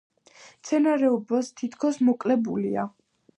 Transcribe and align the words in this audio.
მცენარეულობას 0.45 1.51
თითქმის 1.61 2.01
მოკლებულია. 2.09 2.89